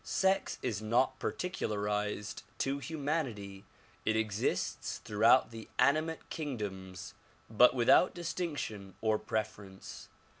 [0.03, 3.65] Sex is not particularized to humanity;
[4.03, 7.13] it exists throughout the animate kingdoms
[7.51, 10.09] but without distinction or preference.